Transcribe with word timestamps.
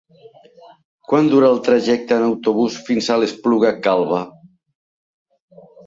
Quant 1.11 1.29
dura 1.33 1.51
el 1.57 1.61
trajecte 1.67 2.17
en 2.19 2.27
autobús 2.29 2.81
fins 2.91 3.11
a 3.17 3.21
l'Espluga 3.25 3.77
Calba? 3.87 4.27